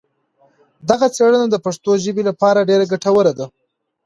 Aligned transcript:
دغه 0.89 1.07
څېړنه 1.15 1.47
د 1.49 1.55
پښتو 1.65 1.91
ژبې 2.03 2.23
لپاره 2.29 2.67
ډېره 2.69 2.85
ګټوره 2.91 3.31
ده. 3.39 3.45